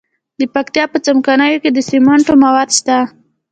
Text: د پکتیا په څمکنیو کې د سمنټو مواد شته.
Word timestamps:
د 0.39 0.41
پکتیا 0.55 0.83
په 0.93 0.97
څمکنیو 1.05 1.61
کې 1.63 1.69
د 1.73 1.79
سمنټو 1.89 2.33
مواد 2.43 2.69
شته. 2.77 2.97